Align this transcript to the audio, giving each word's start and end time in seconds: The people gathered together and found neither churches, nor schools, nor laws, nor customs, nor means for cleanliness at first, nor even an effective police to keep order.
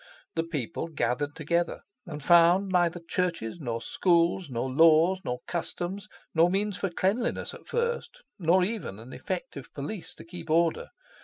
The 0.33 0.43
people 0.43 0.87
gathered 0.87 1.35
together 1.35 1.81
and 2.07 2.23
found 2.23 2.69
neither 2.69 2.99
churches, 2.99 3.59
nor 3.59 3.83
schools, 3.83 4.49
nor 4.49 4.67
laws, 4.67 5.19
nor 5.23 5.41
customs, 5.45 6.07
nor 6.33 6.49
means 6.49 6.75
for 6.75 6.89
cleanliness 6.89 7.53
at 7.53 7.67
first, 7.67 8.23
nor 8.39 8.63
even 8.63 8.97
an 8.97 9.13
effective 9.13 9.71
police 9.75 10.15
to 10.15 10.25
keep 10.25 10.49
order. 10.49 10.89